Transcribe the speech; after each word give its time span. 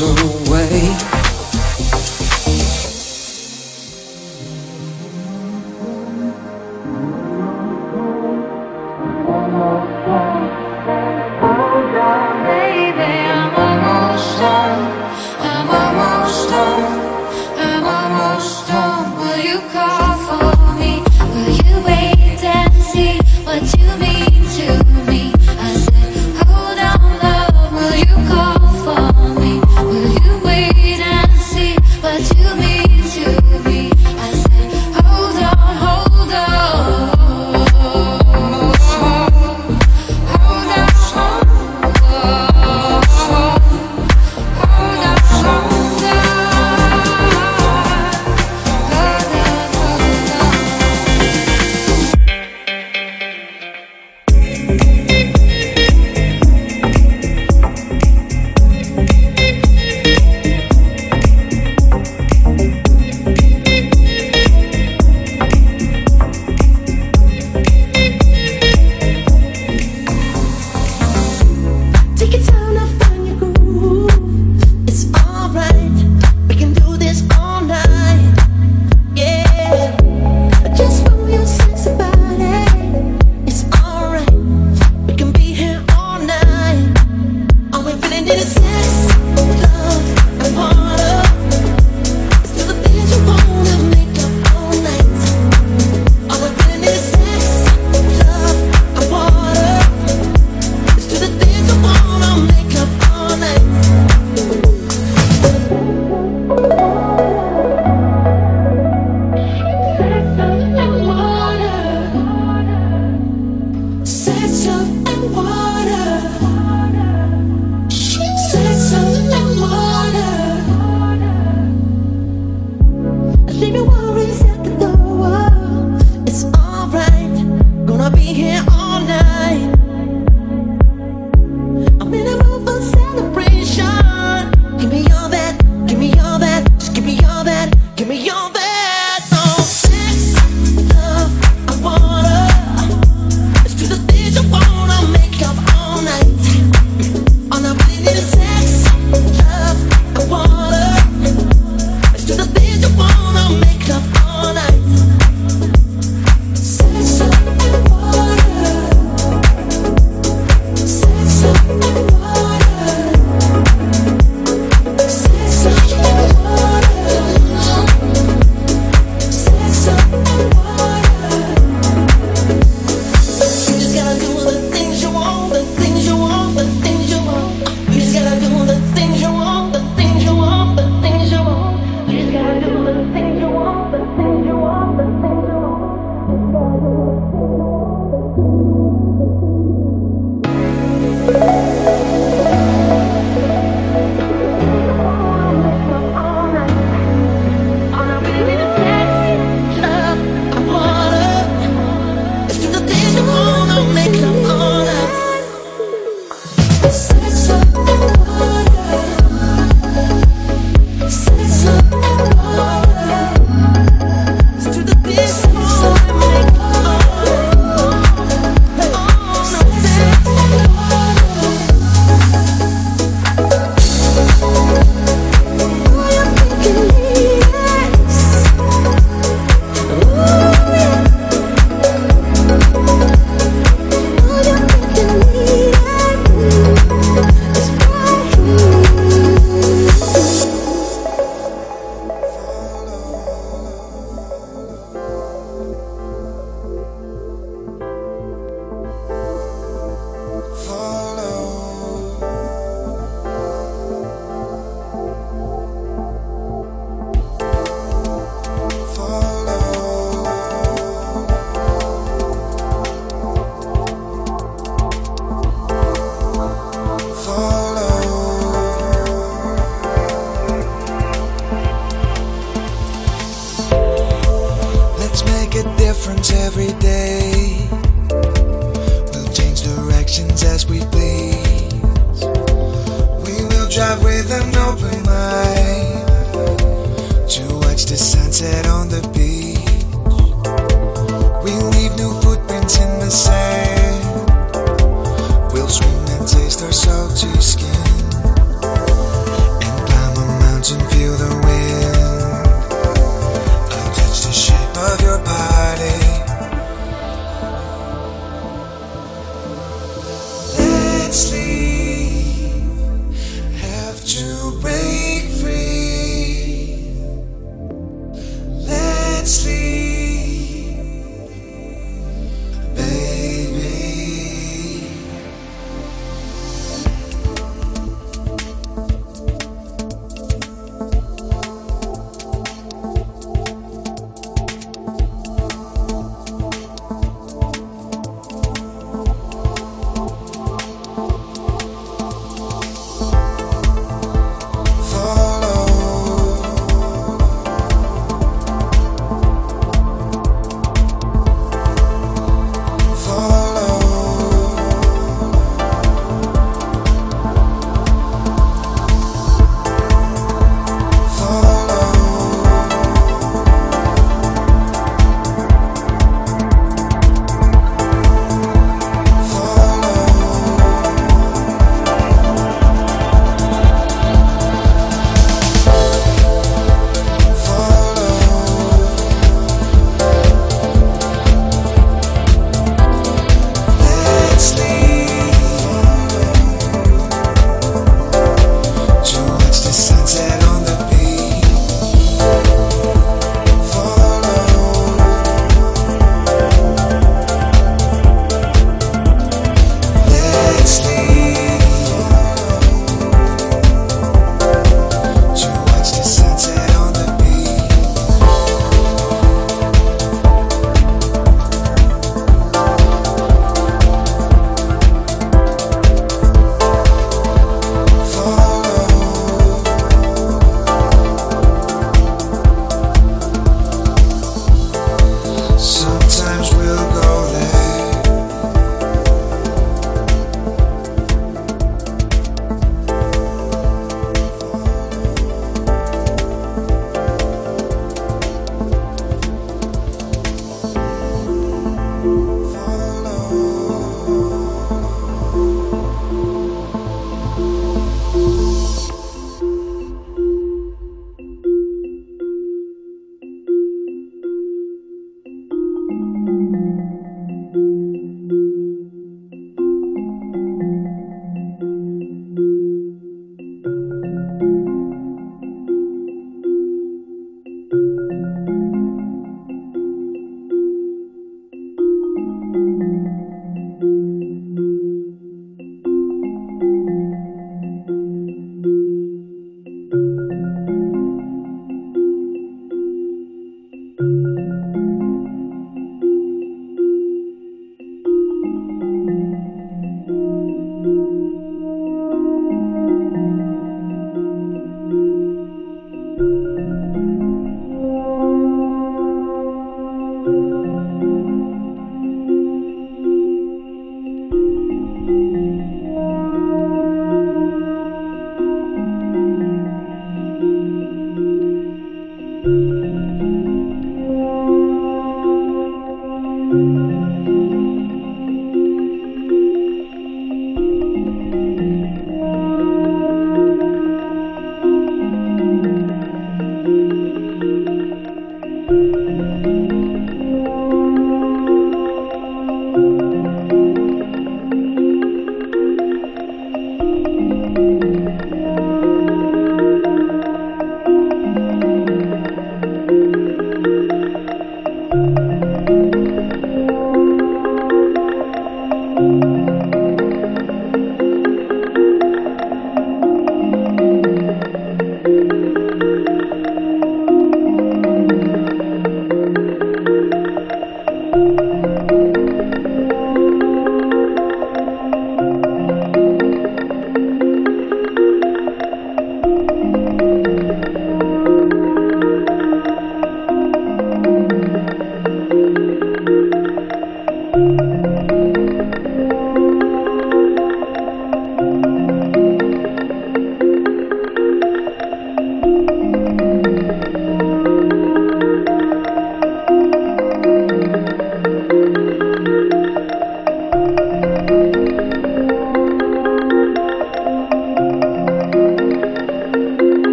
soon 0.00 0.39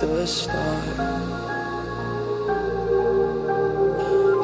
the 0.00 0.26
stars. 0.26 0.96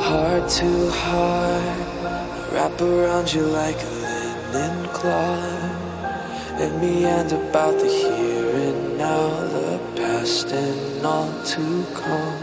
Heart 0.00 0.48
to 0.58 0.90
heart, 0.90 2.52
wrap 2.52 2.80
around 2.80 3.32
you 3.32 3.42
like 3.42 3.76
a 3.82 3.90
linen 4.02 4.88
cloth. 4.88 5.78
Let 6.58 6.80
me 6.80 7.04
end 7.04 7.32
about 7.32 7.78
the 7.78 7.86
here 7.86 8.56
and 8.68 8.98
now, 8.98 9.28
the 9.56 9.80
past 9.96 10.50
and 10.52 11.06
all 11.06 11.32
to 11.52 11.86
come. 11.94 12.38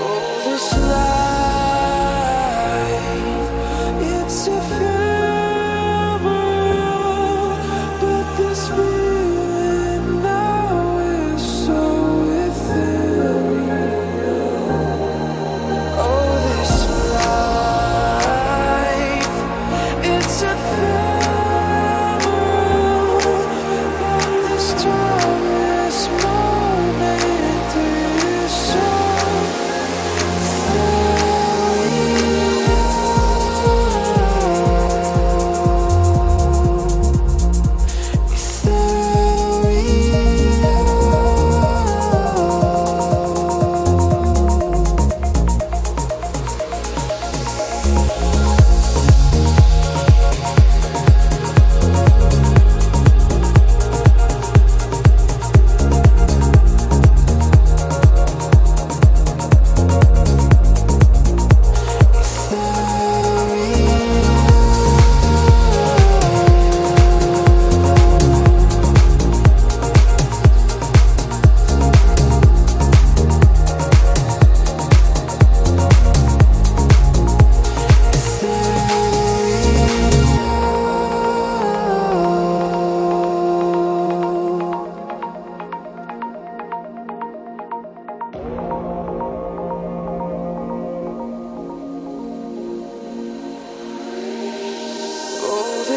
Oh, 0.00 0.42
this 0.44 0.72
life, 0.72 1.07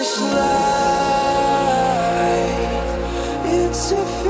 this 0.02 0.20
life, 0.20 1.62
it's 3.46 3.92
ephemeral, 3.92 4.21